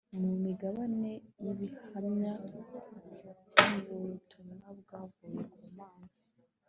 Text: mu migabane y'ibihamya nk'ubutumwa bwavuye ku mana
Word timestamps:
mu 0.19 0.31
migabane 0.45 1.11
y'ibihamya 1.43 2.33
nk'ubutumwa 3.59 4.67
bwavuye 4.79 5.41
ku 5.53 5.63
mana 5.77 6.09